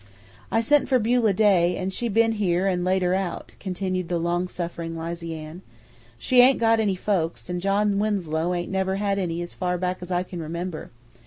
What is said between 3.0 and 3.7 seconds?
her out,"